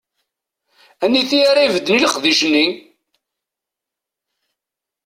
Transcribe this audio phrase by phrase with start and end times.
[1.03, 2.65] Aniti ara ibedden i leqdic-nni?